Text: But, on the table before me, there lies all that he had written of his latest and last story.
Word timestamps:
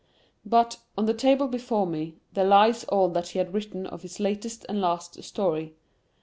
But, 0.47 0.77
on 0.97 1.05
the 1.05 1.13
table 1.13 1.47
before 1.47 1.85
me, 1.85 2.15
there 2.33 2.43
lies 2.47 2.83
all 2.85 3.09
that 3.09 3.27
he 3.27 3.37
had 3.37 3.53
written 3.53 3.85
of 3.85 4.01
his 4.01 4.19
latest 4.19 4.65
and 4.67 4.81
last 4.81 5.23
story. 5.23 5.75